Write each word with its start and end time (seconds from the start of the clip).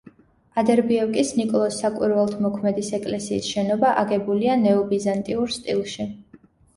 ადერბიევკის 0.59 1.33
ნიკოლოზ 1.39 1.75
საკვირველთმოქმედის 1.83 2.89
ეკლესიის 2.99 3.49
შენობა 3.49 3.91
აგებულია 4.05 4.55
ნეობიზანტიურ 4.63 5.53
სტილში. 5.59 6.07